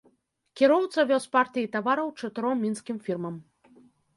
[0.61, 3.35] Кіроўца вёз партыі тавараў чатыром мінскім фірмам.